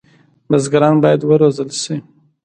[0.49, 1.95] بزګران باید وروزل شي.